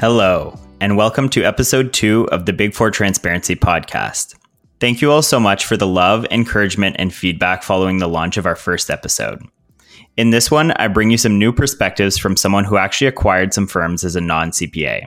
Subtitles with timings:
[0.00, 4.34] Hello, and welcome to episode two of the Big Four Transparency podcast.
[4.80, 8.46] Thank you all so much for the love, encouragement, and feedback following the launch of
[8.46, 9.42] our first episode.
[10.16, 13.66] In this one, I bring you some new perspectives from someone who actually acquired some
[13.66, 15.04] firms as a non CPA.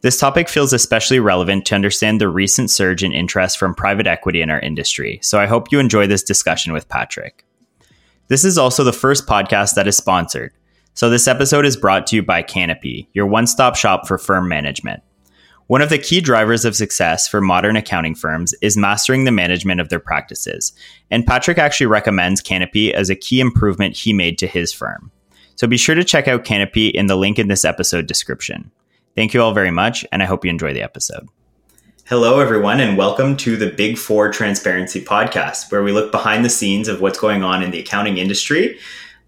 [0.00, 4.40] This topic feels especially relevant to understand the recent surge in interest from private equity
[4.40, 7.44] in our industry, so I hope you enjoy this discussion with Patrick.
[8.28, 10.54] This is also the first podcast that is sponsored,
[10.94, 14.46] so this episode is brought to you by Canopy, your one stop shop for firm
[14.46, 15.02] management.
[15.66, 19.80] One of the key drivers of success for modern accounting firms is mastering the management
[19.80, 20.72] of their practices,
[21.10, 25.10] and Patrick actually recommends Canopy as a key improvement he made to his firm.
[25.54, 28.70] So be sure to check out Canopy in the link in this episode description.
[29.14, 31.26] Thank you all very much, and I hope you enjoy the episode.
[32.04, 36.50] Hello, everyone, and welcome to the Big Four Transparency Podcast, where we look behind the
[36.50, 38.78] scenes of what's going on in the accounting industry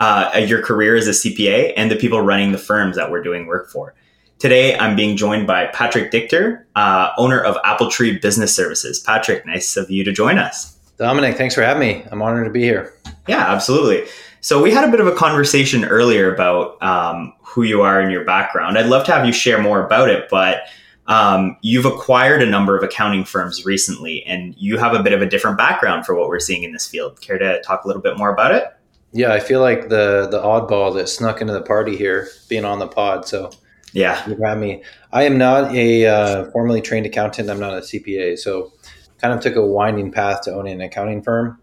[0.05, 3.47] uh, your career as a CPA and the people running the firms that we're doing
[3.47, 3.94] work for.
[4.38, 9.00] Today, I'm being joined by Patrick Dichter, uh, owner of Appletree Business Services.
[9.00, 10.74] Patrick, nice of you to join us.
[10.98, 12.05] Dominic, thanks for having me.
[12.11, 12.92] I'm honored to be here.
[13.27, 14.06] Yeah, absolutely.
[14.42, 18.12] So, we had a bit of a conversation earlier about um, who you are and
[18.12, 18.77] your background.
[18.77, 20.64] I'd love to have you share more about it, but
[21.06, 25.22] um, you've acquired a number of accounting firms recently, and you have a bit of
[25.22, 27.22] a different background for what we're seeing in this field.
[27.22, 28.73] Care to talk a little bit more about it?
[29.15, 32.81] Yeah, I feel like the the oddball that snuck into the party here, being on
[32.81, 33.29] the pod.
[33.29, 33.53] So
[33.93, 34.83] yeah, you got me.
[35.12, 37.48] I am not a uh, formally trained accountant.
[37.48, 38.37] I'm not a CPA.
[38.37, 38.73] So
[39.19, 41.62] kind of took a winding path to owning an accounting firm.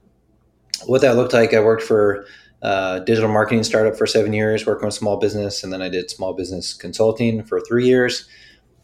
[0.85, 2.25] What that looked like, I worked for
[2.63, 5.89] a uh, digital marketing startup for seven years, working with small business, and then I
[5.89, 8.29] did small business consulting for three years.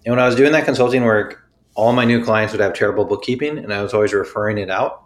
[0.05, 1.41] And when I was doing that consulting work,
[1.73, 5.03] all my new clients would have terrible bookkeeping, and I was always referring it out.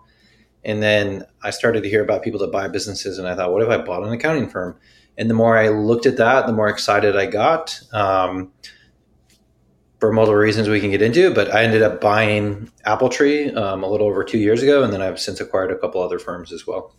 [0.64, 3.64] And then I started to hear about people that buy businesses, and I thought, what
[3.64, 4.78] if I bought an accounting firm?
[5.17, 7.80] And the more I looked at that, the more excited I got.
[7.92, 8.52] Um,
[10.00, 13.88] for multiple reasons we can get into, but I ended up buying Appletree um, a
[13.88, 16.66] little over two years ago, and then I've since acquired a couple other firms as
[16.66, 16.95] well.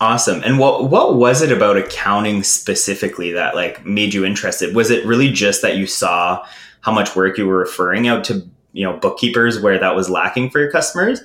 [0.00, 0.42] Awesome.
[0.42, 4.74] And what what was it about accounting specifically that like made you interested?
[4.74, 6.44] Was it really just that you saw
[6.80, 10.50] how much work you were referring out to you know bookkeepers where that was lacking
[10.50, 11.20] for your customers?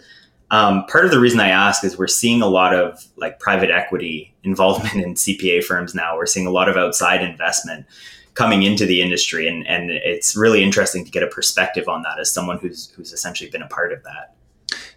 [0.49, 3.69] Um, part of the reason I ask is we're seeing a lot of like private
[3.69, 6.15] equity involvement in CPA firms now.
[6.15, 7.85] We're seeing a lot of outside investment
[8.33, 12.19] coming into the industry, and and it's really interesting to get a perspective on that
[12.19, 14.35] as someone who's who's essentially been a part of that.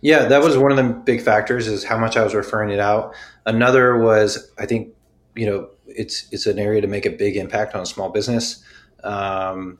[0.02, 2.80] Yeah, that was one of the big factors is how much I was referring it
[2.80, 3.14] out.
[3.46, 4.94] Another was I think
[5.34, 8.62] you know it's it's an area to make a big impact on a small business.
[9.02, 9.78] Um,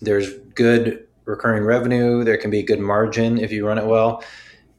[0.00, 2.24] there's good recurring revenue.
[2.24, 4.24] There can be good margin if you run it well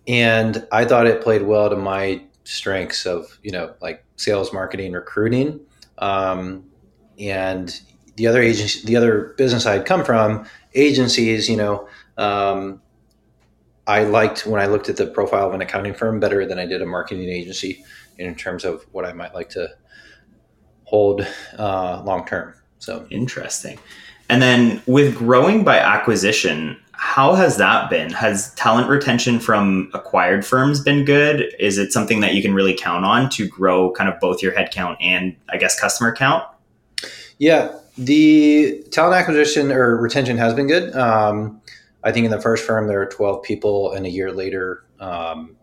[0.08, 4.94] and I thought it played well to my strengths of you know like sales, marketing,
[4.94, 5.60] recruiting,
[5.98, 6.66] um,
[7.20, 7.80] and
[8.16, 11.50] the other agency, the other business I'd come from, agencies.
[11.50, 12.82] You know, um,
[13.88, 16.66] I liked when I looked at the profile of an accounting firm better than I
[16.66, 17.84] did a marketing agency
[18.18, 19.70] in terms of what I might like to
[20.86, 21.26] hold
[21.58, 22.54] uh, long term.
[22.80, 23.80] So interesting.
[24.30, 28.10] And then with growing by acquisition, how has that been?
[28.12, 31.54] Has talent retention from acquired firms been good?
[31.60, 34.54] Is it something that you can really count on to grow kind of both your
[34.54, 36.44] headcount and I guess customer count?
[37.38, 40.96] Yeah, the talent acquisition or retention has been good.
[40.96, 41.62] Um,
[42.06, 45.58] I think in the first firm there were 12 people, and a year later, um,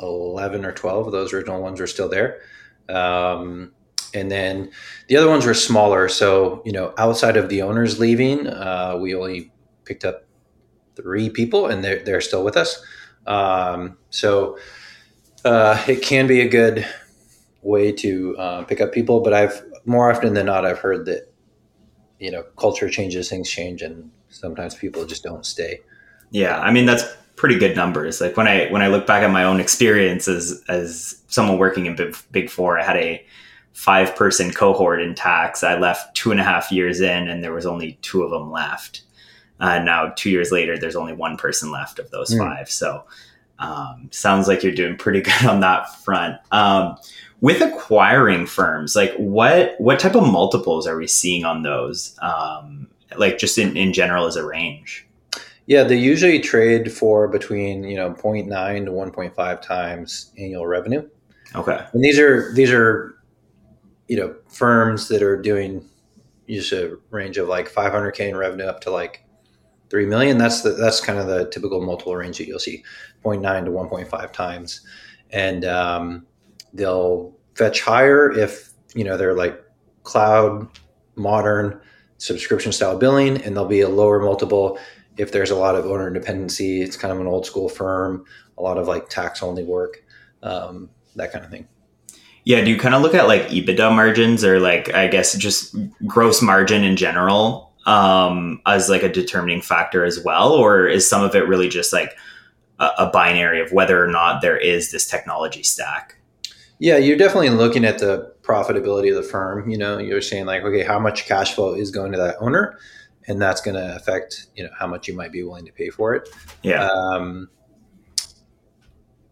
[0.00, 2.40] 11 or 12 of those original ones are still there.
[2.88, 3.72] Um,
[4.14, 4.70] and then
[5.08, 6.08] the other ones were smaller.
[6.08, 9.52] So, you know, outside of the owners leaving, uh, we only
[9.92, 10.24] picked up
[10.96, 12.82] three people, and they're they're still with us.
[13.26, 14.58] Um, so
[15.44, 16.86] uh, it can be a good
[17.62, 21.32] way to uh, pick up people, but I've more often than not I've heard that
[22.18, 25.80] you know culture changes, things change, and sometimes people just don't stay.
[26.30, 27.04] Yeah, I mean that's
[27.36, 28.20] pretty good numbers.
[28.20, 31.86] Like when I when I look back at my own experience as as someone working
[31.86, 33.24] in Big, big Four, I had a
[33.74, 35.62] five person cohort in tax.
[35.62, 38.50] I left two and a half years in, and there was only two of them
[38.50, 39.02] left.
[39.60, 42.38] Uh, now, two years later, there's only one person left of those mm.
[42.38, 42.68] five.
[42.70, 43.04] So,
[43.58, 46.38] um, sounds like you're doing pretty good on that front.
[46.50, 46.96] Um,
[47.40, 52.16] with acquiring firms, like what what type of multiples are we seeing on those?
[52.22, 55.06] Um, like just in, in general as a range.
[55.66, 61.08] Yeah, they usually trade for between you know 0.9 to 1.5 times annual revenue.
[61.54, 63.14] Okay, and these are these are
[64.08, 65.88] you know firms that are doing
[66.48, 69.21] just a range of like 500k in revenue up to like
[69.92, 70.38] three million.
[70.38, 72.82] That's the that's kind of the typical multiple range that you'll see,
[73.22, 74.80] 0.9 to 1.5 times,
[75.30, 76.26] and um,
[76.72, 79.62] they'll fetch higher if you know they're like
[80.02, 80.66] cloud,
[81.14, 81.78] modern,
[82.16, 84.78] subscription style billing, and there'll be a lower multiple
[85.18, 86.80] if there's a lot of owner dependency.
[86.80, 88.24] It's kind of an old school firm,
[88.56, 90.02] a lot of like tax only work,
[90.42, 91.68] um, that kind of thing.
[92.44, 95.76] Yeah, do you kind of look at like EBITDA margins or like I guess just
[96.06, 101.22] gross margin in general um, as like a determining factor as well, or is some
[101.22, 102.16] of it really just like
[102.78, 106.16] a, a binary of whether or not there is this technology stack?
[106.78, 109.70] Yeah, you're definitely looking at the profitability of the firm.
[109.70, 112.78] You know, you're saying like, okay, how much cash flow is going to that owner,
[113.28, 115.90] and that's going to affect you know how much you might be willing to pay
[115.90, 116.28] for it.
[116.62, 116.88] Yeah.
[116.88, 117.48] Um,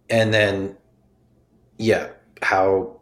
[0.09, 0.77] and then,
[1.79, 2.11] yeah,
[2.43, 3.01] how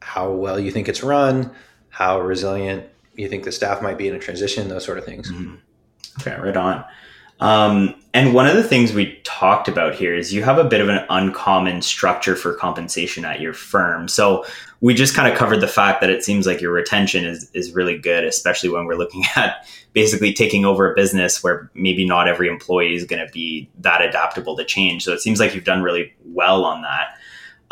[0.00, 1.50] how well you think it's run,
[1.88, 2.86] how resilient
[3.16, 5.30] you think the staff might be in a transition, those sort of things.
[5.30, 5.54] Mm-hmm.
[6.20, 6.84] Okay, right on.
[7.40, 10.80] Um, and one of the things we talked about here is you have a bit
[10.80, 14.06] of an uncommon structure for compensation at your firm.
[14.06, 14.44] So
[14.80, 17.72] we just kind of covered the fact that it seems like your retention is is
[17.72, 22.28] really good, especially when we're looking at basically taking over a business where maybe not
[22.28, 25.04] every employee is going to be that adaptable to change.
[25.04, 27.18] So it seems like you've done really well on that.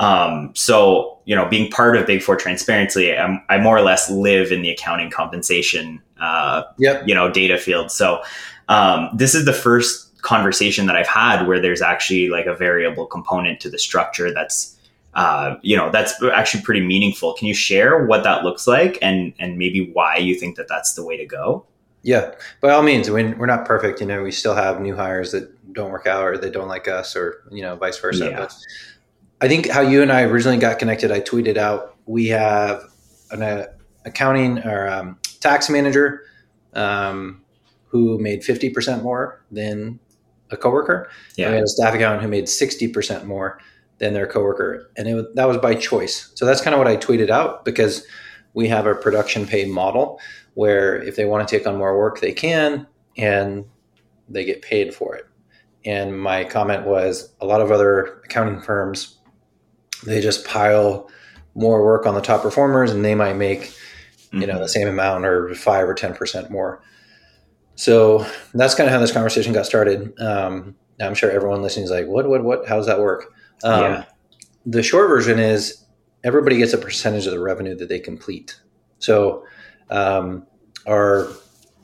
[0.03, 4.11] Um, so you know, being part of Big Four Transparency, I'm, i more or less
[4.11, 7.05] live in the accounting compensation, uh, yep.
[7.07, 7.93] you know, data field.
[7.93, 8.21] So
[8.69, 13.07] um, this is the first conversation that I've had where there's actually like a variable
[13.07, 14.77] component to the structure that's
[15.15, 17.35] uh, you know that's actually pretty meaningful.
[17.35, 20.95] Can you share what that looks like and and maybe why you think that that's
[20.95, 21.65] the way to go?
[22.03, 24.01] Yeah, by all means, we're, we're not perfect.
[24.01, 26.89] You know, we still have new hires that don't work out or they don't like
[26.89, 28.31] us or you know vice versa.
[28.31, 28.39] Yeah.
[28.39, 28.57] But
[29.43, 32.85] I think how you and I originally got connected, I tweeted out we have
[33.33, 33.67] an uh,
[34.05, 36.23] accounting or um, tax manager
[36.75, 37.43] um,
[37.87, 39.99] who made 50% more than
[40.51, 41.11] a coworker.
[41.37, 41.47] Yeah.
[41.47, 43.59] And we had a staff accountant who made 60% more
[43.99, 44.91] than their coworker.
[44.97, 46.31] And it, that was by choice.
[46.37, 48.07] So that's kind of what I tweeted out because
[48.55, 50.21] we have a production pay model
[50.55, 52.87] where if they want to take on more work, they can
[53.17, 53.65] and
[54.29, 55.27] they get paid for it.
[55.85, 59.19] And my comment was a lot of other accounting firms,
[60.05, 61.11] they just pile
[61.55, 64.41] more work on the top performers and they might make, mm-hmm.
[64.41, 64.63] you know, mm-hmm.
[64.63, 66.83] the same amount or five or 10% more.
[67.75, 70.19] So that's kind of how this conversation got started.
[70.21, 72.69] Um, I'm sure everyone listening is like, what, what, what?
[72.69, 73.33] How does that work?
[73.65, 74.05] Um, yeah.
[74.67, 75.85] The short version is
[76.25, 78.61] everybody gets a percentage of the revenue that they complete.
[78.99, 79.45] So
[79.91, 80.47] um,
[80.87, 81.29] our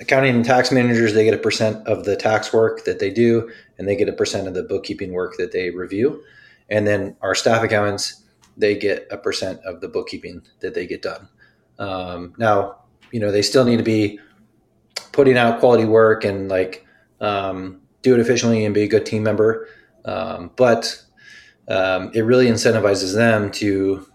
[0.01, 3.51] accounting and tax managers, they get a percent of the tax work that they do,
[3.79, 6.23] and they get a percent of the bookkeeping work that they review.
[6.71, 8.25] And then our staff accountants,
[8.57, 11.29] they get a percent of the bookkeeping that they get done.
[11.79, 12.81] Um, now,
[13.13, 14.19] you know, they still need to be
[15.13, 16.85] putting out quality work and like
[17.21, 19.69] um, do it efficiently and be a good team member.
[20.05, 21.03] Um, but
[21.69, 24.07] um, it really incentivizes them to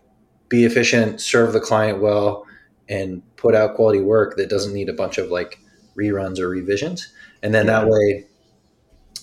[0.49, 2.45] be efficient, serve the client well,
[2.89, 5.59] and put out quality work that doesn't need a bunch of like
[5.97, 7.11] reruns or revisions.
[7.41, 8.25] And then that way,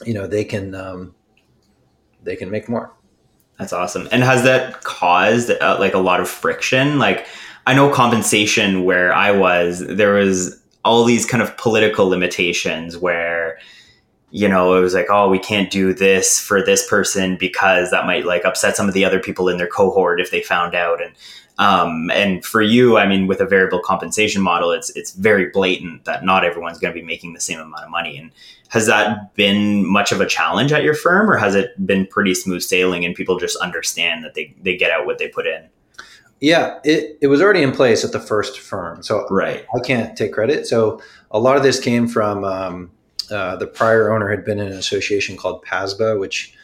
[0.05, 1.15] you know, they can um,
[2.23, 2.95] they can make more.
[3.61, 4.09] That's awesome.
[4.11, 6.99] And has that caused uh, like a lot of friction?
[6.99, 7.27] Like
[7.67, 13.59] I know compensation where I was, there was all these kind of political limitations where
[14.31, 18.07] you know it was like oh we can't do this for this person because that
[18.07, 21.03] might like upset some of the other people in their cohort if they found out
[21.03, 21.13] and
[21.61, 26.05] um, and for you i mean with a variable compensation model it's it's very blatant
[26.05, 28.33] that not everyone's going to be making the same amount of money and
[28.69, 32.35] has that been much of a challenge at your firm or has it been pretty
[32.35, 35.69] smooth sailing and people just understand that they, they get out what they put in
[36.41, 39.03] yeah, it, it was already in place at the first firm.
[39.03, 39.67] So right.
[39.77, 40.67] I can't take credit.
[40.67, 42.91] So a lot of this came from um,
[43.31, 46.55] uh, the prior owner had been in an association called PASBA, which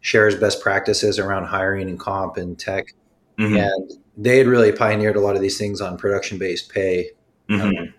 [0.00, 2.94] shares best practices around hiring and comp and tech.
[3.38, 3.56] Mm-hmm.
[3.56, 7.10] And they had really pioneered a lot of these things on production based pay
[7.48, 7.60] mm-hmm.
[7.60, 7.94] um,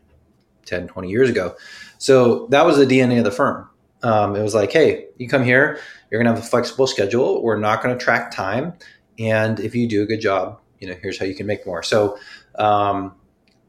[0.65, 1.55] 10, 20 years ago.
[1.97, 3.69] So that was the DNA of the firm.
[4.03, 5.79] Um, it was like, hey, you come here,
[6.09, 7.41] you're going to have a flexible schedule.
[7.41, 8.73] We're not going to track time.
[9.17, 11.81] And if you do a good job, you know, here's how you can make more.
[11.81, 12.17] So
[12.55, 13.15] um,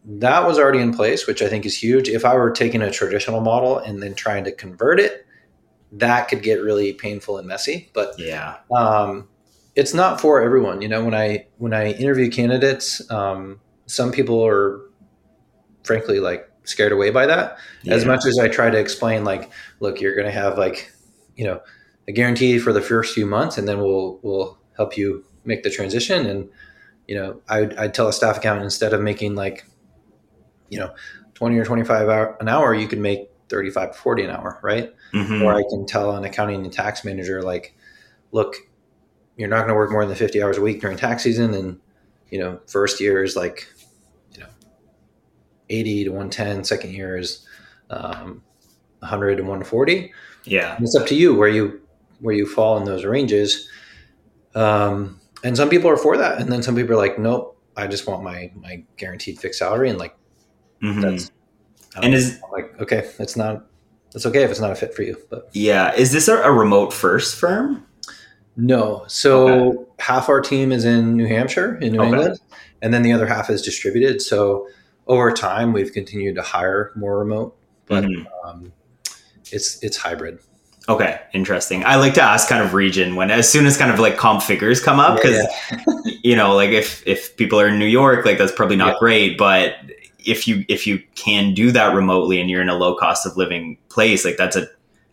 [0.05, 2.09] that was already in place, which I think is huge.
[2.09, 5.26] If I were taking a traditional model and then trying to convert it,
[5.93, 7.91] that could get really painful and messy.
[7.93, 9.29] But yeah, um,
[9.76, 10.83] it's not for everyone.
[10.83, 14.80] You know, when I when I interview candidates, um, some people are
[15.85, 17.59] frankly like scared away by that.
[17.83, 17.95] Yeah.
[17.95, 20.90] As much as I try to explain, like, look, you're going to have like,
[21.37, 21.61] you know,
[22.09, 25.71] a guarantee for the first few months, and then we'll we'll help you make the
[25.71, 26.49] transition and
[27.06, 29.66] you know, I'd, I'd tell a staff accountant instead of making like,
[30.68, 30.95] you know,
[31.35, 34.92] 20 or 25 hour, an hour, you can make 35 to 40 an hour, right?
[35.12, 35.42] Mm-hmm.
[35.42, 37.76] Or I can tell an accounting and tax manager, like,
[38.33, 38.56] look,
[39.37, 41.52] you're not going to work more than 50 hours a week during tax season.
[41.55, 41.78] And,
[42.31, 43.69] you know, first year is like,
[44.33, 44.47] you know,
[45.69, 47.47] 80 to 110, second year is
[47.90, 48.43] um,
[49.00, 50.12] 100 and 140.
[50.45, 51.81] Yeah, And it's up to you where you
[52.21, 53.69] where you fall in those ranges.
[54.55, 57.87] Um, and some people are for that, and then some people are like, nope, I
[57.87, 60.16] just want my my guaranteed fixed salary, and like
[60.83, 61.02] Mhm.
[61.02, 61.31] that's
[62.02, 63.66] and is like okay, it's not
[64.14, 66.52] it's okay if it's not a fit for you, but yeah is this a, a
[66.52, 67.85] remote first firm?
[68.57, 69.05] No.
[69.09, 72.09] So half our team is in New Hampshire, in New Okay.
[72.09, 72.41] England,
[72.83, 74.21] and then the other half is distributed.
[74.23, 74.67] So
[75.07, 78.27] over time, we've continued to hire more remote, but Mhm.
[78.45, 78.73] um,
[79.53, 80.39] it's it's hybrid.
[80.89, 81.85] Okay, interesting.
[81.85, 84.41] I like to ask kind of region when as soon as kind of like comp
[84.43, 85.45] figures come up because
[86.23, 88.99] you know like if if people are in New York like that's probably not Yeah.
[89.01, 89.75] great, but
[90.25, 93.37] if you if you can do that remotely and you're in a low cost of
[93.37, 94.69] living place like that's a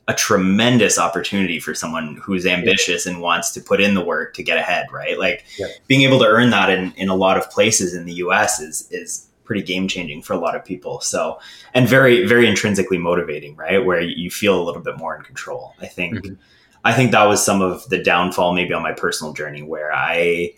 [0.07, 4.43] a tremendous opportunity for someone who's ambitious and wants to put in the work to
[4.43, 5.17] get ahead, right?
[5.17, 5.67] Like Yeah.
[5.87, 8.87] being able to earn that in, in a lot of places in the US is
[8.91, 10.99] is pretty game changing for a lot of people.
[11.01, 11.39] So
[11.73, 13.83] and very, very intrinsically motivating, right?
[13.85, 15.73] Where you feel a little bit more in control.
[15.81, 16.37] I think Mhm.
[16.85, 20.53] I think that was some of the downfall maybe on my personal journey where I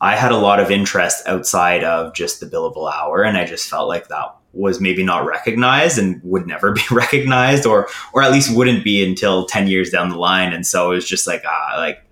[0.00, 3.68] I had a lot of interest outside of just the billable hour and I just
[3.68, 8.32] felt like that was maybe not recognized and would never be recognized or or at
[8.32, 10.52] least wouldn't be until 10 years down the line.
[10.52, 12.04] And so it was just like ah like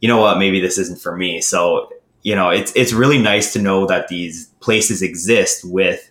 [0.00, 0.38] you know what?
[0.38, 1.40] Maybe this isn't for me.
[1.40, 1.90] So
[2.22, 6.10] you know it's it's really nice to know that these places exist with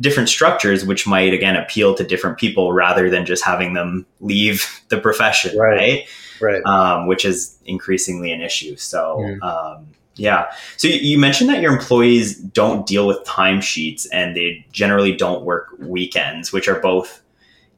[0.00, 4.64] different structures which might again appeal to different people rather than just having them leave
[4.88, 5.78] the profession Right.
[5.78, 6.08] right,
[6.40, 6.62] Right.
[6.64, 8.76] Um, which is increasingly an issue.
[8.76, 10.46] So um, yeah
[10.76, 15.68] so you, mentioned that your employees don't deal with timesheets and they generally don't work
[15.78, 17.22] weekends which are both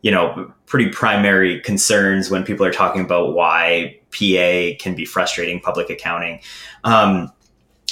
[0.03, 5.61] you know pretty primary concerns when people are talking about why pa can be frustrating
[5.61, 6.41] public accounting
[6.85, 7.31] um,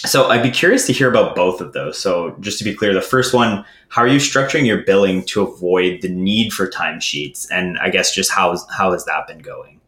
[0.07, 1.99] so I'd be curious to hear about both of those.
[1.99, 5.43] So just to be clear, the first one, how are you structuring your billing to
[5.43, 7.49] avoid the need for timesheets?
[7.51, 9.81] And I guess just how how has that been going?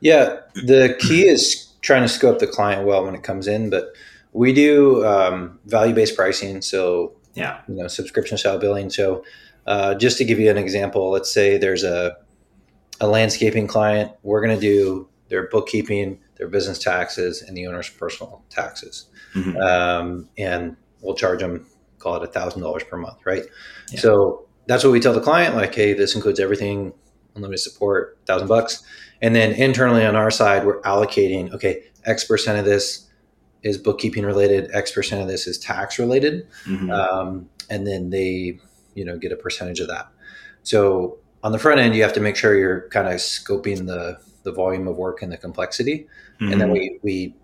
[0.00, 3.94] Yeah, the key is trying to scope the client well when it comes in, but
[4.32, 6.62] we do um, value based pricing.
[6.62, 7.60] So Yeah.
[7.68, 8.90] you know subscription style billing.
[8.90, 9.24] So
[9.66, 12.16] uh, just to give you an example, let's say there's a
[13.00, 14.12] a landscaping client.
[14.22, 19.56] We're going to do their bookkeeping, their business taxes, and the owner's personal taxes, Mhm.
[19.60, 21.66] um, and we'll charge them
[21.98, 23.44] call it a thousand dollars per month, right?
[23.90, 24.00] Yeah.
[24.00, 26.92] So that's what we tell the client, like, hey, this includes everything,
[27.36, 28.82] unlimited support, thousand bucks,
[29.22, 33.06] and then internally on our side, we're allocating, okay, X percent of this
[33.62, 36.46] is bookkeeping related, X percent of this is tax related.
[36.66, 36.90] Mhm.
[36.92, 38.58] um, and then they
[38.94, 40.08] you know get a percentage of that.
[40.62, 44.18] So on the front end you have to make sure you're kind of scoping the
[44.42, 46.06] the volume of work and the complexity.
[46.40, 46.72] And then Mhm.
[46.72, 47.34] we we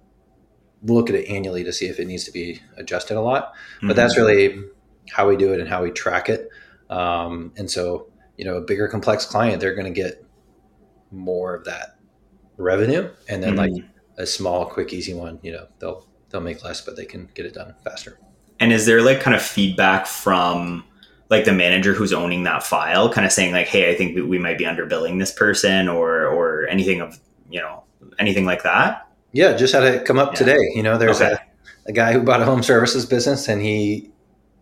[0.84, 3.52] look at it annually to see if it needs to be adjusted a lot.
[3.82, 4.58] But that's really
[5.10, 6.48] how we do it and how we track it.
[6.90, 8.06] Um, and so
[8.36, 10.24] you know a bigger complex client they're going to get
[11.10, 11.96] more of that
[12.56, 13.84] revenue and then like Mhm.
[14.18, 17.44] a small quick easy one you know they'll they'll make less but they can get
[17.46, 18.18] it done faster
[18.58, 20.82] And is there like kind of feedback from
[21.28, 24.22] like the manager who's owning that file, kind of saying like, "Hey, I think we,
[24.22, 27.18] we might be underbilling this person," or or anything of
[27.50, 27.82] you know
[28.18, 29.06] anything like that?
[29.32, 30.38] Yeah, just had it come up Yeah.
[30.38, 30.58] today.
[30.74, 31.32] You know, there's Okay.
[31.34, 34.10] a, a guy who bought a home services business and he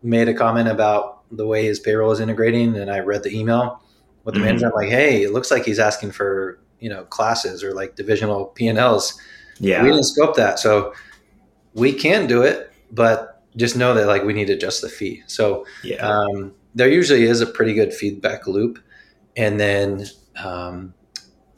[0.03, 2.77] made a comment about the way his payroll is integrating.
[2.77, 3.81] And I read the email
[4.25, 4.45] with the Mhm.
[4.45, 4.67] manager.
[4.67, 8.47] I'm like, hey, it looks like he's asking for, you know, classes or like divisional
[8.47, 9.15] P&Ls.
[9.61, 9.83] Yeah.
[9.83, 10.59] We didn't scope that.
[10.59, 10.93] So
[11.75, 15.23] we can do it, but just know that like we need to adjust the fee.
[15.27, 15.97] So yeah.
[16.07, 18.79] um, there usually is a pretty good feedback loop.
[19.37, 20.07] And then
[20.43, 20.95] um,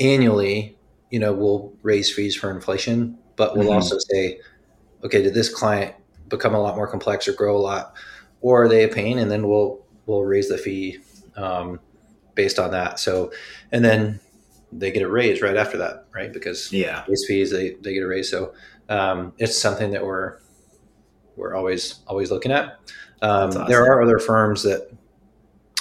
[0.00, 0.76] annually,
[1.10, 3.74] you know, we'll raise fees for inflation, but we'll Mhm.
[3.74, 4.40] also say,
[5.04, 5.94] okay, did this client
[6.28, 7.94] become a lot more complex or grow a lot,
[8.40, 9.18] or are they a pain?
[9.18, 10.98] And then we'll we'll raise the fee
[11.36, 11.80] um,
[12.36, 13.00] based on that.
[13.00, 13.32] So,
[13.72, 14.20] and then
[14.70, 16.32] they get a raise right after that, right?
[16.32, 17.04] Because yeah.
[17.08, 18.30] raise fees, they, they get a raise.
[18.30, 18.54] So
[18.88, 20.38] um, it's something that we're
[21.34, 22.78] we're always always looking at.
[23.22, 23.66] Um, awesome.
[23.66, 24.90] There are other firms that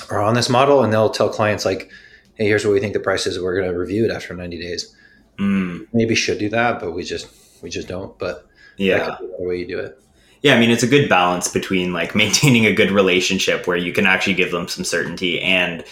[0.09, 1.91] are on this model, and they'll tell clients like,
[2.35, 3.39] "Hey, here's what we think the price is.
[3.39, 4.95] We're going to review it after 90 days."
[5.37, 7.27] Mm, Maybe should do that, but we just
[7.61, 8.17] we just don't.
[8.17, 8.47] But
[8.77, 8.97] yeah.
[8.99, 9.99] that could be the way you do it.
[10.41, 13.91] Yeah, I mean, it's a good balance between like maintaining a good relationship where you
[13.93, 15.83] can actually give them some certainty and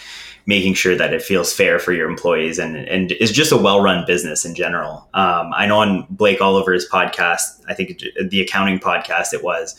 [0.46, 4.04] making sure that it feels fair for your employees and and is just a well-run
[4.06, 5.08] business in general.
[5.14, 9.74] Um, I know on Blake Oliver's podcast, I think the accounting podcast it was,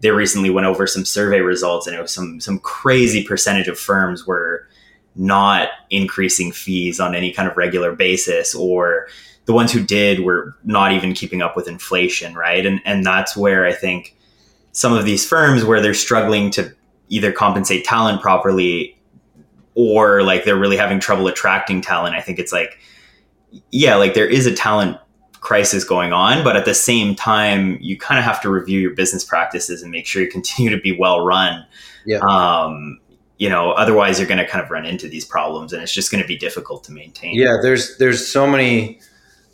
[0.00, 3.78] they recently went over some survey results and it was some some crazy percentage of
[3.78, 4.66] firms were
[5.16, 9.08] not increasing fees on any kind of regular basis or
[9.46, 12.64] the ones who did were not even keeping up with inflation, right?
[12.64, 14.16] And and that's where I think
[14.72, 16.72] some of these firms where they're struggling to
[17.08, 18.96] either compensate talent properly
[19.74, 22.14] or like they're really having trouble attracting talent.
[22.14, 22.78] I think it's like,
[23.70, 24.96] yeah, like there is a talent
[25.40, 28.94] crisis going on, but at the same time, you kind of have to review your
[28.94, 31.64] business practices and make sure you continue to be well run.
[32.04, 32.18] Yeah.
[32.18, 32.98] Um,
[33.38, 36.12] you know, otherwise you're going to kind of run into these problems, and it's just
[36.12, 37.34] going to be difficult to maintain.
[37.34, 39.00] Yeah, there's there's so many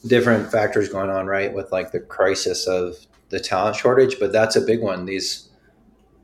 [0.06, 1.54] different factors going on, right?
[1.54, 2.96] With like the crisis of
[3.28, 5.04] the talent shortage, but that's a big one.
[5.04, 5.48] These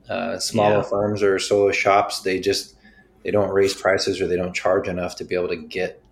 [0.08, 0.82] uh, smaller yeah.
[0.82, 2.74] firms or solo shops, they just
[3.24, 6.02] they don't raise prices or they don't charge enough to be able to get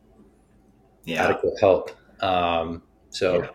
[1.05, 1.25] yeah.
[1.25, 1.91] adequate help.
[2.21, 3.49] Um, so yeah.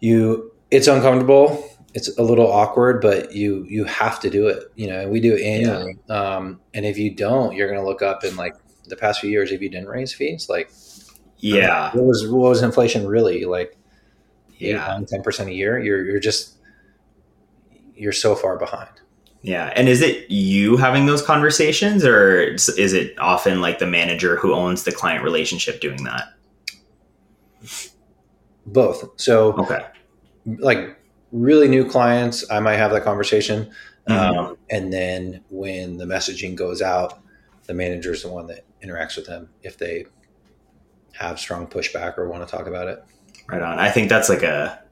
[0.00, 1.68] you, it's uncomfortable.
[1.94, 4.64] It's a little awkward, but you you have to do it.
[4.74, 5.96] You know, we do it annually.
[6.08, 6.14] Yeah.
[6.14, 8.54] Um, and if you don't, you're going to look up in like
[8.86, 9.50] the past few years.
[9.50, 10.70] If you didn't raise fees, like
[11.38, 13.78] yeah, what was what was inflation really like?
[14.58, 15.78] Yeah, ten percent a year.
[15.78, 16.58] You're you're just
[17.94, 18.90] you're so far behind.
[19.46, 19.72] Yeah.
[19.76, 24.52] And is it you having those conversations or is it often like the manager who
[24.52, 26.24] owns the client relationship doing that?
[28.66, 29.08] Both.
[29.20, 29.86] So, okay.
[30.46, 30.98] Like
[31.30, 33.70] really new clients, I might have that conversation.
[34.08, 34.36] Mm-hmm.
[34.36, 37.20] Um, and then when the messaging goes out,
[37.66, 40.06] the manager is the one that interacts with them if they
[41.12, 43.04] have strong pushback or want to talk about it.
[43.46, 43.78] Right on.
[43.78, 44.82] I think that's like a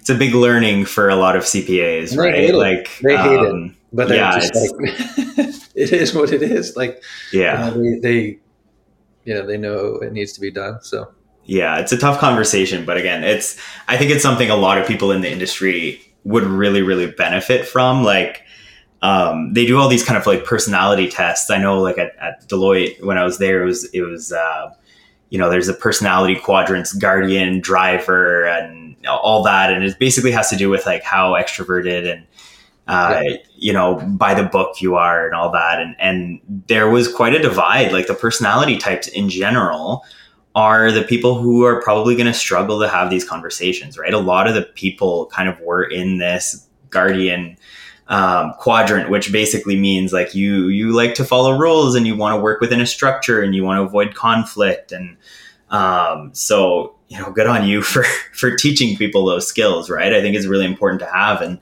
[0.00, 2.52] it's a big learning for a lot of CPAs, right?
[2.52, 4.72] Like they hate um, it, but yeah, just like
[5.74, 6.76] it is what it is.
[6.76, 8.38] Like yeah, you know, they, they
[9.24, 10.82] yeah they know it needs to be done.
[10.82, 11.12] So
[11.44, 14.86] yeah, it's a tough conversation, but again, it's I think it's something a lot of
[14.86, 18.04] people in the industry would really really benefit from.
[18.04, 18.42] Like
[19.02, 21.50] um, they do all these kind of like personality tests.
[21.50, 24.32] I know like at, at Deloitte when I was there, it was it was.
[24.32, 24.72] Uh,
[25.28, 30.48] you know, there's a personality quadrants, guardian, driver, and all that, and it basically has
[30.50, 32.24] to do with like how extroverted and
[32.88, 33.36] uh, yeah.
[33.56, 35.80] you know, by the book you are and all that.
[35.80, 37.92] And, and there was quite a divide.
[37.92, 40.04] Like the personality types in general
[40.54, 44.14] are the people who are probably going to struggle to have these conversations, right?
[44.14, 47.58] A lot of the people kind of were in this guardian
[48.08, 52.36] um, quadrant, which basically means like you you like to follow rules and you want
[52.36, 55.16] to work within a structure and you want to avoid conflict and
[55.70, 60.20] um, so you know good on you for for teaching people those skills right i
[60.20, 61.60] think it's really important to have and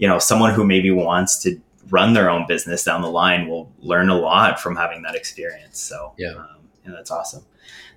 [0.00, 1.60] you know someone who maybe wants to
[1.90, 5.78] run their own business down the line will learn a lot from having that experience
[5.78, 7.44] so yeah, um, yeah that's awesome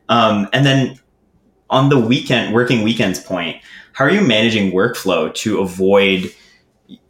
[0.09, 0.99] um, and then
[1.71, 3.57] on the weekend working weekends point
[3.93, 6.31] how are you managing workflow to avoid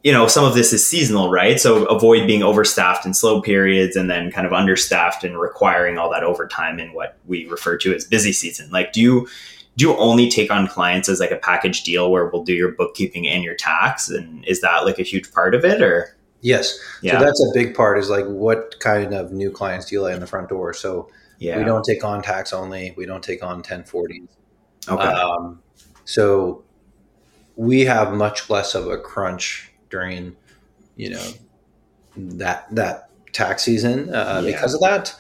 [0.04, 1.60] you know, some of this is seasonal, right?
[1.60, 6.12] So avoid being overstaffed in slow periods and then kind of understaffed and requiring all
[6.12, 8.70] that overtime in what we refer to as busy season.
[8.70, 9.28] Like, do you
[9.76, 12.72] do you only take on clients as like a package deal where we'll do your
[12.72, 14.10] bookkeeping and your tax?
[14.10, 16.16] And is that like a huge part of it or?
[16.42, 16.78] Yes.
[17.02, 17.20] Yeah.
[17.20, 20.14] So that's a big part is like what kind of new clients do you let
[20.14, 20.74] in the front door?
[20.74, 21.10] So
[21.40, 21.58] yeah.
[21.58, 22.94] we don't take on tax only.
[22.98, 24.28] We don't take on 1040s.
[24.90, 25.04] Okay.
[25.04, 25.62] Um,
[26.06, 26.64] so
[27.56, 30.36] we have much less of a crunch during,
[30.96, 31.32] you know,
[32.16, 34.52] that that tax season uh, yeah.
[34.52, 35.16] because of that.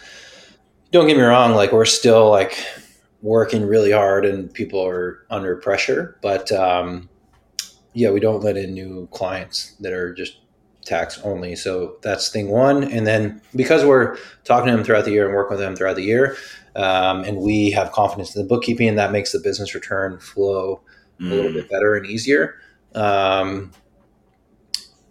[0.91, 2.63] Don't get me wrong; like we're still like
[3.23, 7.09] working really hard and people are under pressure, but um,
[7.93, 10.41] yeah, we don't let in new clients that are just
[10.83, 11.55] tax only.
[11.55, 12.83] So that's thing one.
[12.83, 15.95] And then because we're talking to them throughout the year and working with them throughout
[15.95, 16.35] the year,
[16.75, 20.81] um, and we have confidence in the bookkeeping, that makes the business return flow
[21.19, 21.31] mm.
[21.31, 21.55] a little mm.
[21.55, 22.55] bit better and easier.
[22.93, 23.71] Um,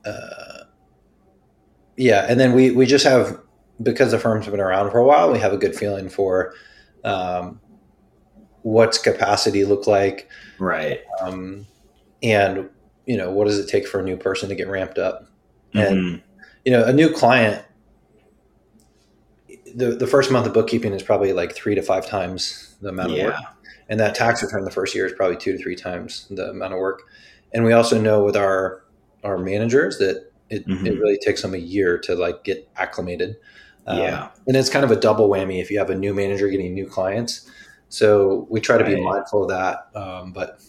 [0.05, 0.65] uh,
[1.97, 3.41] yeah, and then we we just have
[3.83, 6.53] because the firm's been around for a while, we have a good feeling for
[7.05, 7.61] um,
[8.63, 11.01] what's capacity look like, right?
[11.21, 11.67] Um,
[12.23, 12.69] and
[13.07, 15.27] you know, what does it take for a new person to get ramped up?
[15.75, 15.79] Mm-hmm.
[15.79, 16.23] And
[16.65, 17.65] you know, a new client,
[19.75, 23.13] the the first month of bookkeeping is probably like three to five times the amount
[23.13, 23.25] of yeah.
[23.27, 23.37] work,
[23.89, 26.73] and that tax return the first year is probably two to three times the amount
[26.73, 27.03] of work.
[27.53, 28.85] And we also know with our
[29.25, 30.87] our managers that it, mm-hmm.
[30.87, 33.37] it really takes them a year to like get acclimated.
[33.87, 34.29] Um, yeah.
[34.47, 36.87] And it's kind of a double whammy if you have a new manager getting new
[36.87, 37.51] clients.
[37.93, 38.97] So we try to right.
[38.97, 39.91] be mindful of that.
[39.95, 40.63] Um, but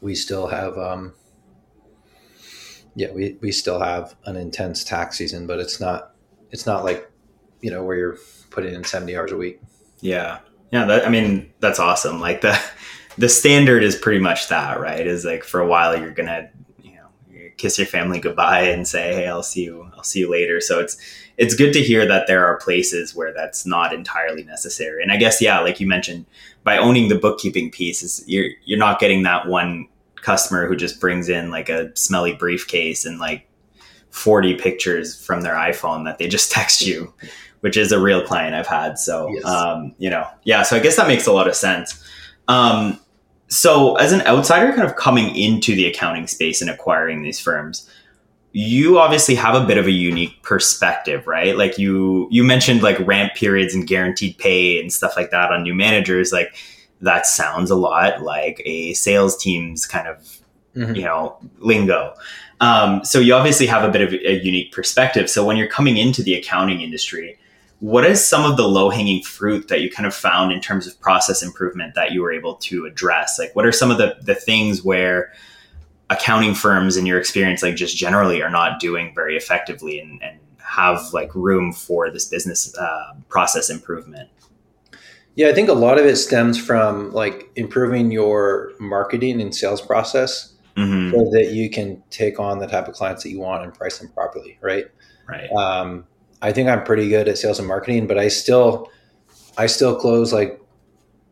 [0.00, 1.12] we still have, um,
[2.94, 6.14] yeah, we, we still have an intense tax season, but it's not,
[6.50, 7.10] it's not like,
[7.60, 8.16] you know, where you're
[8.48, 9.60] putting in 70 hours a week.
[10.00, 10.38] Yeah.
[10.72, 10.86] Yeah.
[10.86, 12.18] That, I mean, that's awesome.
[12.18, 12.58] Like the,
[13.18, 15.06] the standard is pretty much that, right?
[15.06, 16.48] Is like for a while you're going to
[16.82, 17.08] you know
[17.58, 19.90] kiss your family goodbye and say, "Hey, I'll see you.
[19.94, 20.96] I'll see you later." So it's
[21.40, 25.02] it's good to hear that there are places where that's not entirely necessary.
[25.02, 26.26] And I guess yeah, like you mentioned,
[26.62, 31.00] by owning the bookkeeping piece, is you're you're not getting that one customer who just
[31.00, 33.48] brings in like a smelly briefcase and like
[34.10, 37.12] 40 pictures from their iPhone that they just text you
[37.60, 38.98] which is a real client I've had.
[38.98, 39.44] So, Yes.
[39.44, 40.62] um, you know, yeah.
[40.62, 42.02] So I guess that makes a lot of sense.
[42.48, 42.98] Um,
[43.48, 47.88] so as an outsider, kind of coming into the accounting space and acquiring these firms,
[48.52, 51.56] you obviously have a bit of a unique perspective, right?
[51.56, 55.62] Like you you mentioned like ramp periods and guaranteed pay and stuff like that on
[55.62, 56.32] new managers.
[56.32, 56.54] Like
[57.00, 60.38] that sounds a lot like a sales team's kind of
[60.76, 60.96] Mhm.
[60.96, 62.14] you know lingo.
[62.60, 65.30] Um, so you obviously have a bit of a unique perspective.
[65.30, 67.38] So when you're coming into the accounting industry,
[67.80, 70.86] what is some of the low hanging fruit that you kind of found in terms
[70.86, 73.38] of process improvement that you were able to address?
[73.38, 75.32] Like what are some of the the things where
[76.10, 80.38] accounting firms in your experience like just generally are not doing very effectively and, and
[80.58, 84.28] have like room for this business uh, process improvement
[85.36, 89.80] Yeah, I think a lot of it stems from like improving your marketing and sales
[89.80, 93.64] process hmm so that you can take on the type of clients that you want
[93.64, 94.86] and price them properly, right?
[95.28, 96.06] right Um,
[96.42, 98.90] I think I'm pretty good at sales and marketing, but I still,
[99.58, 100.60] I still close like,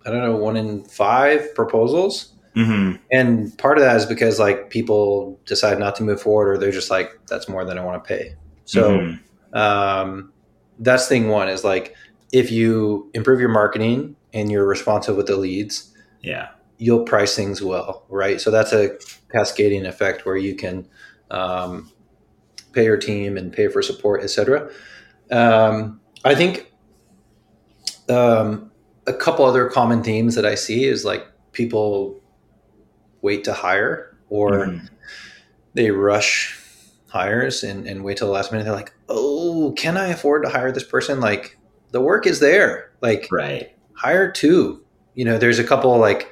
[0.05, 2.35] I don't know, one in five proposals.
[2.59, 6.59] Hmm And part of that is because like people decide not to move forward or
[6.59, 8.35] they're just like, that's more than I want to pay.
[8.64, 9.21] So, Mhm.
[9.53, 10.33] um,
[10.81, 11.94] that's thing one is like,
[12.33, 17.61] if you improve your marketing and you're responsive with the leads, yeah you'll price things
[17.61, 18.40] well, right?
[18.40, 18.90] So that's a
[19.33, 20.87] cascading effect where you can
[21.31, 21.90] um,
[22.73, 24.71] pay your team and pay for support, etc.
[25.31, 26.73] Um, I think
[28.09, 28.71] um,
[29.07, 32.21] a couple other common themes that I see is like people
[33.22, 34.88] wait to hire or Mhm.
[35.74, 36.59] they rush
[37.09, 38.64] hires and, and wait till the last minute.
[38.64, 41.20] They're like, oh, can I afford to hire this person?
[41.20, 41.59] Like
[41.92, 42.90] the work is there.
[43.00, 44.85] Like right hire two.
[45.14, 46.31] You know, there's a couple like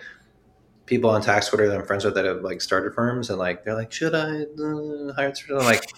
[0.86, 3.64] people on tax Twitter that I'm friends with that have like started firms and like
[3.64, 5.58] they're like, should I uh, hire this person?
[5.58, 5.90] I'm like,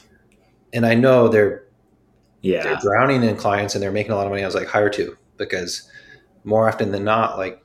[0.72, 1.64] and I know they're
[2.40, 4.42] yeah they're drowning in clients and they're making a lot of money.
[4.42, 5.90] I was like, hire two because
[6.44, 7.62] more often than not, like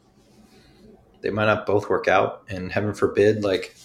[1.24, 3.76] they might not both work out, and heaven forbid, like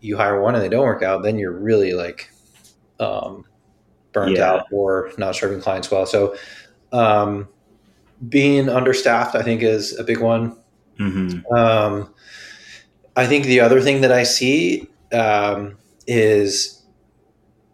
[0.00, 2.30] you hire one and they don't work out, then you're really like
[3.00, 3.44] um,
[4.12, 4.54] burnt Yeah.
[4.54, 6.06] out or not serving clients well.
[6.06, 6.36] So
[6.92, 7.48] um,
[8.28, 10.56] being understaffed, I think, is a big one.
[10.98, 12.12] hmm Um,
[13.16, 16.84] I think the other thing that I see um, is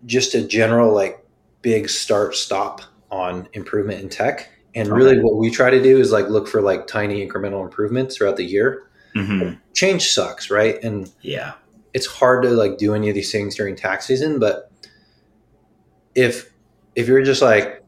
[0.07, 1.25] just a general like
[1.63, 4.52] big start stop on improvement in tech.
[4.75, 8.17] And really, what we try to do is like look for like tiny incremental improvements
[8.17, 8.85] throughout the year.
[9.15, 10.83] hmm Change sucks, right?
[10.83, 11.53] And yeah
[11.95, 14.39] it's hard to like do any of these things during tax season.
[14.39, 14.71] But
[16.15, 16.51] if
[16.95, 17.83] if you're just like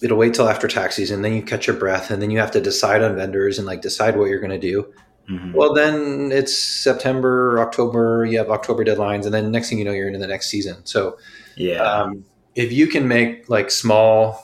[0.00, 2.50] it'll wait till after tax season, then you catch your breath, and then you have
[2.50, 4.92] to decide on vendors and like decide what you're going to do.
[5.28, 8.24] hmm Well, then it's September, October.
[8.24, 10.84] You have October deadlines, and then next thing you know, you're into the next season.
[10.84, 11.18] So,
[11.56, 12.24] yeah um,
[12.56, 14.43] if you can make like small,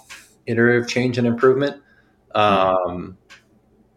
[0.50, 1.82] iterative change and improvement,
[2.34, 3.16] um,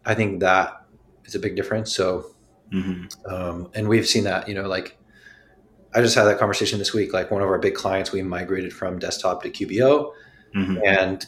[0.06, 0.86] I think that
[1.26, 1.94] is a big difference.
[1.94, 2.36] So,
[2.72, 4.48] hmm um, and we've seen that.
[4.48, 4.98] You know, like
[5.94, 7.14] I just had that conversation this week.
[7.14, 10.12] Like one of our big clients, we migrated from desktop to QBO,
[10.54, 11.26] hmm and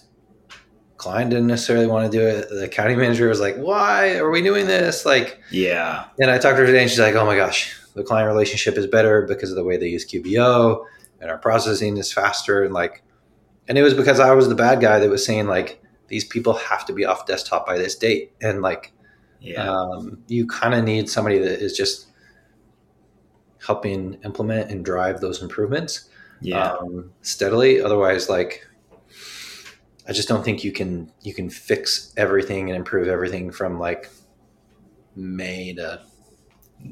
[0.97, 2.49] client didn't necessarily want to do it.
[2.49, 5.39] The county manager was like, "Why are we doing this?" Like.
[5.51, 8.27] yeah And I talked to her today, and she's like, "Oh my gosh, the client
[8.27, 10.83] relationship is better because of the way they use QBO,
[11.21, 13.03] and our processing is faster." And like,
[13.67, 16.53] and it was because I was the bad guy that was saying like, these people
[16.53, 18.93] have to be off desktop by this date, and like,
[19.41, 19.69] yeah.
[19.69, 22.07] um, you kind of need somebody that is just
[23.65, 26.09] helping implement and drive those improvements
[26.41, 26.73] yeah.
[26.73, 27.81] um, steadily.
[27.81, 28.67] Otherwise, like,
[30.07, 34.09] I just don't think you can you can fix everything and improve everything from like
[35.15, 36.03] May to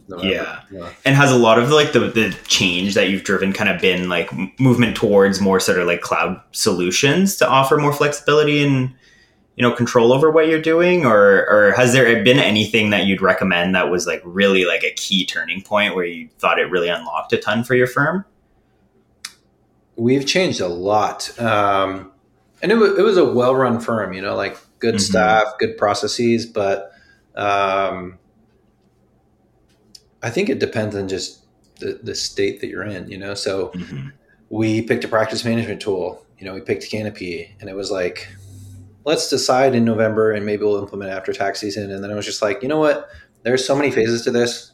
[0.08, 0.34] November.
[0.72, 0.90] Yeah.
[1.06, 4.10] and has a lot of like the the change that you've driven kind of been
[4.10, 8.94] like movement towards more sort of like cloud solutions to offer more flexibility and
[9.56, 13.22] you know control over what you're doing or or has there been anything that you'd
[13.22, 16.90] recommend that was like really like a key turning point where you thought it really
[16.90, 18.26] unlocked a ton for your firm
[19.96, 22.12] We've changed a lot, um,
[22.64, 24.12] and it was it was a well run firm.
[24.14, 25.02] You know, like good Mhm.
[25.02, 26.92] staff, good processes, but
[27.36, 28.18] um,
[30.24, 31.44] I think it depends on just
[31.80, 33.10] the, the state that you're in.
[33.10, 34.12] You know, so Mhm.
[34.50, 36.26] we picked a practice management tool.
[36.40, 38.28] You know, we picked Canopy, and it was like,
[39.06, 41.92] let's decide in November, and maybe we'll implement after tax season.
[41.92, 43.10] And then it was just like, you know what?
[43.44, 44.72] There's so many phases to this.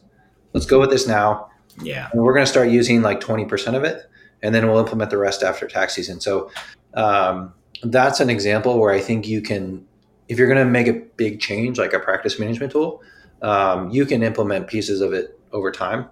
[0.52, 1.48] Let's go with this now,
[1.82, 4.08] yeah and we're going to start using like 20% of it,
[4.42, 6.20] and then we'll implement the rest after tax season.
[6.20, 6.50] So
[6.94, 7.52] um,
[7.84, 9.86] that's an example where I think you can,
[10.28, 13.02] if you're going to make a big change, like a practice management tool,
[13.42, 16.08] um, you can implement pieces of it over time.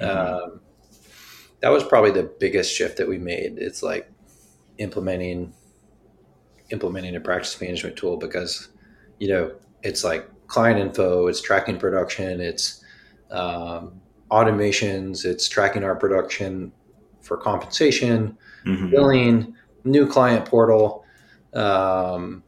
[0.00, 0.08] Mhm.
[0.08, 0.60] Um,
[1.60, 3.58] that was probably the biggest shift that we made.
[3.58, 4.10] It's like
[4.78, 5.54] implementing
[6.70, 8.68] implementing a practice management tool because
[9.18, 12.84] you know it's like client info, it's tracking production, it's
[13.30, 16.72] um, automations, it's tracking our production
[17.20, 18.90] for compensation, mm-hmm.
[18.90, 21.04] billing, new client portal.
[21.54, 22.42] Um,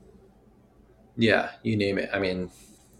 [1.17, 2.11] yeah, you name it.
[2.13, 2.51] I mean,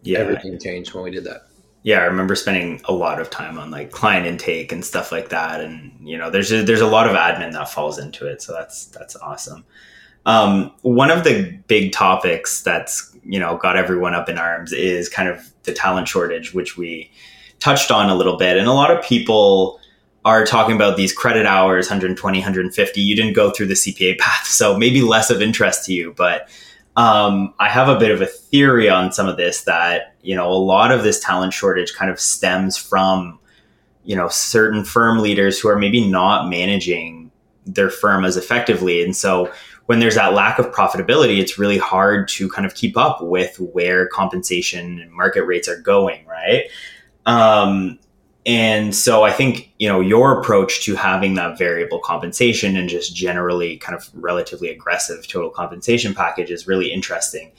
[0.03, 0.19] yeah.
[0.19, 1.48] everything changed when we did that.
[1.83, 5.29] Yeah, I remember spending a lot of time on like client intake and stuff like
[5.31, 8.43] that, and you know, there's a, there's a lot of admin that falls into it,
[8.43, 9.65] so that's that's awesome.
[10.27, 15.09] Um, one of the big topics that's you know got everyone up in arms is
[15.09, 17.11] kind of the talent shortage, which we
[17.61, 19.81] touched on a little bit, and a lot of people
[20.25, 24.47] are talking about these credit hours 120 150 you didn't go through the cpa path
[24.47, 26.49] so maybe less of interest to you but
[26.97, 30.53] um, i have a bit of a theory on some of this that you know
[30.53, 33.39] a lot of this talent shortage kind of stems from
[34.05, 37.31] you know certain firm leaders who are maybe not managing
[37.65, 39.51] their firm as effectively and so
[39.87, 43.59] when there's that lack of profitability it's really hard to kind of keep up with
[43.59, 46.65] where compensation and market rates are going right
[47.25, 47.99] um,
[48.47, 53.15] and so I think, you know, your approach to having that variable compensation and just
[53.15, 57.53] generally kind of relatively aggressive total compensation package is really interesting.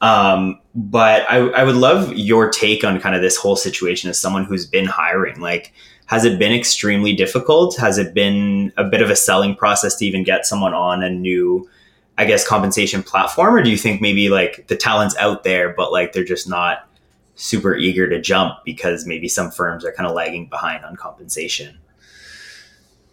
[0.00, 4.18] Um, but I, I would love your take on kind of this whole situation as
[4.18, 5.40] someone who's been hiring.
[5.40, 5.72] Like,
[6.06, 7.76] has it been extremely difficult?
[7.76, 11.10] Has it been a bit of a selling process to even get someone on a
[11.10, 11.68] new,
[12.16, 13.54] I guess, compensation platform?
[13.54, 16.88] Or do you think maybe like the talent's out there, but like they're just not
[17.34, 21.78] super eager to jump because maybe some firms are kind of lagging behind on compensation.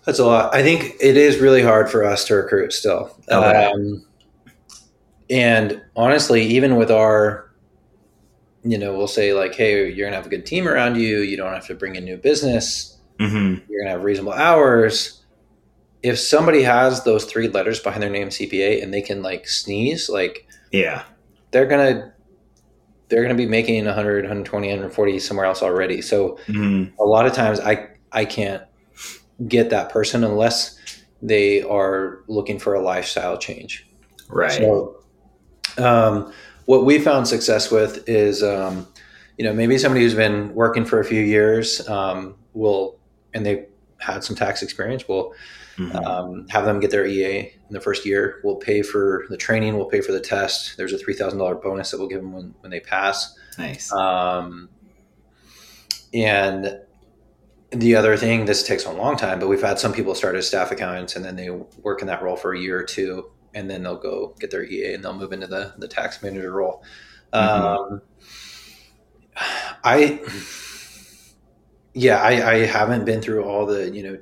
[0.06, 0.54] That's a lot.
[0.54, 3.16] I think it is really hard for us to recruit still.
[3.30, 3.66] Okay.
[3.66, 4.06] Um,
[5.30, 7.52] and honestly, even with our,
[8.64, 11.20] you know, we'll say like, hey, you're gonna have a good team around you.
[11.20, 12.98] You don't have to bring in new business.
[13.20, 13.70] Mm-hmm.
[13.70, 15.24] You're gonna have reasonable hours.
[16.04, 20.10] If somebody has those three letters behind their name, CPA, and they can like sneeze,
[20.10, 21.04] like, yeah,
[21.52, 22.14] they're gonna
[23.10, 26.94] they're to be making 100 120 140 somewhere else already so mm-hmm.
[27.00, 28.64] a lot of times i i can't
[29.48, 30.80] get that person unless
[31.22, 33.88] they are looking for a lifestyle change
[34.28, 34.98] right so
[35.78, 36.32] um,
[36.66, 38.88] what we found success with is um,
[39.38, 43.00] you know maybe somebody who's been working for a few years um, will
[43.34, 43.66] and they've
[44.00, 45.34] had some tax experience will
[45.78, 45.96] mm-hmm.
[45.98, 48.40] um, have them get their EA in the first year.
[48.44, 49.76] We'll pay for the training.
[49.76, 50.78] We'll pay for the test.
[50.78, 53.38] There's a three thousand dollar bonus that we'll give them when, when they pass.
[53.58, 53.92] Nice.
[53.94, 54.70] Um,
[56.14, 56.80] and
[57.72, 60.48] the other thing, this takes a long time, but we've had some people start as
[60.48, 63.70] staff accountants and then they work in that role for a year or two, and
[63.70, 66.84] then they'll go get their EA and they'll move into the the tax manager role.
[67.34, 67.92] Mm-hmm.
[67.92, 68.02] Um,
[69.84, 70.22] I
[71.94, 74.20] yeah, I, I haven't been through all the you know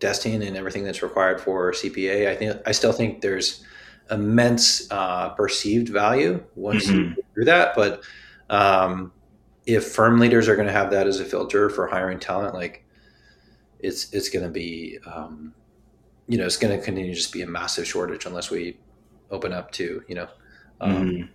[0.00, 2.28] testing and everything that's required for CPA.
[2.28, 3.62] I think I still think there's
[4.10, 7.14] immense uh, perceived value once mm-hmm.
[7.16, 8.02] you through that, but
[8.50, 9.12] um,
[9.66, 12.84] if firm leaders are going to have that as a filter for hiring talent, like
[13.78, 15.54] it's it's going to be um,
[16.26, 18.78] you know it's going to continue to just be a massive shortage unless we
[19.30, 20.28] open up to you know
[20.80, 21.26] um, mm-hmm.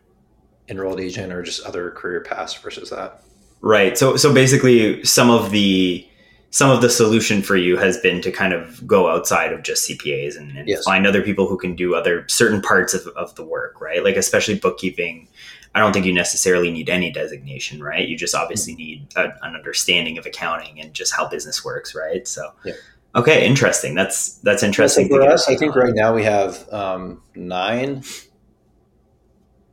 [0.67, 3.23] enrolled agent or just other career paths versus that.
[3.61, 3.97] Right.
[3.97, 6.05] So so basically, some of the
[6.51, 9.87] some of the solution for you has been to kind of go outside of just
[9.87, 10.83] CPAs and, and yes.
[10.83, 14.03] find other people who can do other certain parts of, of the work, right?
[14.03, 15.27] Like especially bookkeeping.
[15.75, 18.07] I don't think you necessarily need any designation, right?
[18.07, 18.81] You just obviously mm-hmm.
[18.81, 22.27] need a, an understanding of accounting and just how business works, right?
[22.27, 22.73] So, yeah.
[23.15, 23.95] Okay, interesting.
[23.95, 25.07] That's that's interesting.
[25.09, 28.03] for us, I think right now we have um, nine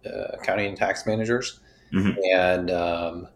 [0.05, 1.61] uh, accounting and tax managers,
[1.93, 2.19] mm-hmm.
[2.33, 3.29] and um,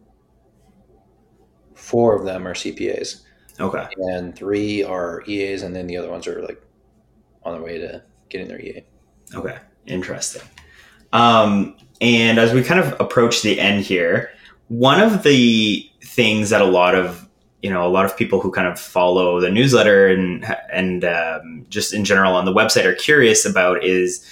[1.74, 3.22] four of them are CPAs.
[3.58, 3.86] Okay.
[3.96, 6.62] And three are EAs, and then the other ones are like
[7.42, 8.82] on their way to getting their EA.
[9.34, 9.58] Okay.
[9.86, 10.42] Interesting.
[11.12, 14.30] Um, and as we kind of approach the end here,
[14.68, 17.28] one of the things that a lot of
[17.62, 21.66] you know a lot of people who kind of follow the newsletter and and um,
[21.68, 24.24] just in general on the website are curious about is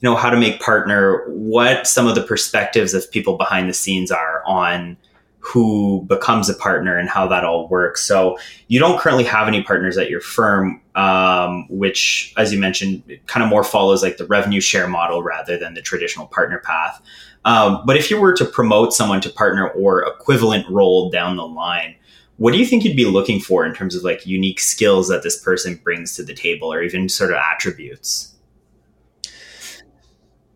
[0.00, 3.74] you know how to make partner what some of the perspectives of people behind the
[3.74, 4.96] scenes are on
[5.44, 8.06] who becomes a partner and how that all works.
[8.06, 13.02] So you don't currently have any partners at your firm, um, which, as you mentioned,
[13.26, 17.02] kind of more follows like the revenue share model rather than the traditional partner path.
[17.44, 21.46] Um, but if you were to promote someone to partner or equivalent role down the
[21.46, 21.96] line,
[22.38, 25.22] what do you think you'd be looking for in terms of like unique skills that
[25.22, 28.34] this person brings to the table or even sort of attributes?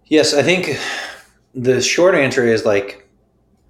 [0.07, 0.79] Yes, I think
[1.55, 3.09] the short answer is like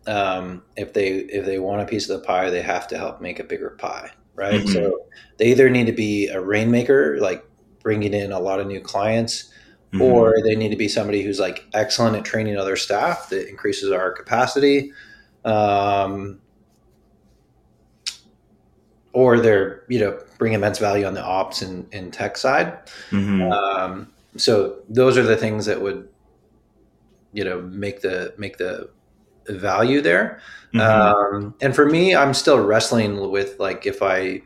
[0.06, 3.20] um, if they if they want a piece of the pie, they have to help
[3.20, 4.60] make a bigger pie, right?
[4.60, 4.72] Mm-hmm.
[4.72, 5.06] So
[5.38, 7.44] they either need to be a rainmaker, like
[7.82, 9.50] bringing in a lot of new clients,
[9.92, 10.02] mm-hmm.
[10.02, 13.90] or they need to be somebody who's like excellent at training other staff that increases
[13.90, 14.92] our capacity.
[15.44, 16.40] Um,
[19.16, 22.76] or they're you know bring immense value on the ops and, and tech side.
[23.10, 23.50] Mm-hmm.
[23.50, 26.06] Um, so those are the things that would
[27.32, 28.90] you know make the make the
[29.48, 30.42] value there.
[30.74, 30.80] Mm-hmm.
[30.80, 34.42] Um, and for me, I'm still wrestling with like if I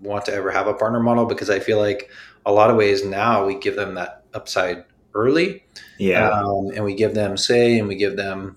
[0.00, 2.08] want to ever have a partner model because I feel like
[2.46, 5.64] a lot of ways now we give them that upside early.
[5.98, 6.30] Yeah.
[6.30, 8.56] Um, and we give them say and we give them,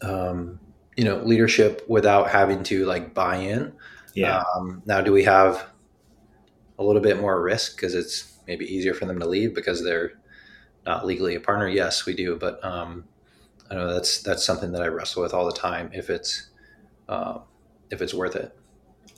[0.00, 0.58] um,
[0.96, 3.74] you know, leadership without having to like buy in.
[4.14, 4.42] Yeah.
[4.56, 5.66] Um, now, do we have
[6.78, 10.12] a little bit more risk because it's maybe easier for them to leave because they're
[10.86, 11.68] not legally a partner?
[11.68, 12.36] Yes, we do.
[12.36, 13.04] But um,
[13.70, 15.90] I know that's that's something that I wrestle with all the time.
[15.92, 16.50] If it's
[17.08, 17.38] uh,
[17.90, 18.56] if it's worth it.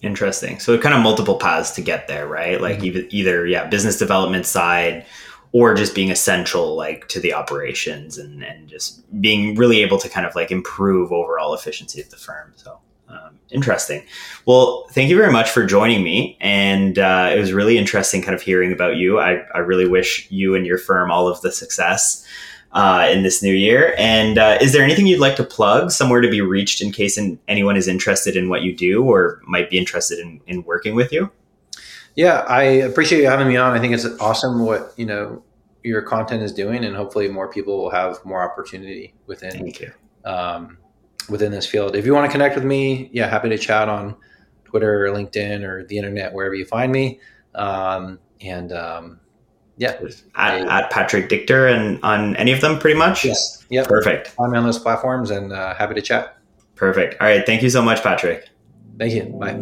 [0.03, 0.59] Interesting.
[0.59, 2.61] So kind of multiple paths to get there, right?
[2.61, 2.87] Like mm-hmm.
[2.87, 5.07] either, either yeah, business development side
[5.53, 10.09] or just being essential like to the operations and, and just being really able to
[10.09, 12.53] kind of like improve overall efficiency of the firm.
[12.57, 12.79] So
[13.27, 14.03] um, interesting.
[14.47, 16.37] Well, thank you very much for joining me.
[16.41, 19.19] And uh, it was really interesting kind of hearing about you.
[19.19, 22.27] I, I really wish you and your firm all of the success
[22.73, 23.95] uh, in this new year.
[23.97, 27.17] And uh, is there anything you'd like to plug, somewhere to be reached in case
[27.17, 30.95] in, anyone is interested in what you do or might be interested in, in working
[30.95, 31.31] with you?
[32.17, 33.73] Yeah, I appreciate you having me on.
[33.73, 35.43] I think it's awesome what you know
[35.83, 39.51] your content is doing, and hopefully more people will have more opportunity within.
[39.51, 39.93] Thank you.
[40.25, 40.79] Um,
[41.29, 41.97] within this field.
[41.97, 44.17] If you want to connect with me, yeah, happy to chat on
[44.65, 47.21] Twitter, or LinkedIn, or the internet, wherever you find me.
[47.55, 49.21] Um, and um,
[49.77, 53.25] yeah, at, I, at, Patrick Dichter and on any of them, pretty much.
[53.25, 53.35] Yeah.
[53.71, 53.89] Yep.
[53.89, 54.29] Perfect.
[54.29, 56.39] Find me on those platforms, and uh, happy to chat.
[56.75, 57.21] Perfect.
[57.21, 57.45] All right.
[57.45, 58.49] Thank you so much, Patrick.
[58.99, 59.25] Thank you.
[59.39, 59.57] Bye.